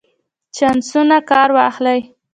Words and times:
چانسونو 0.55 1.17
کار 1.29 1.49
واخلئ. 1.57 1.99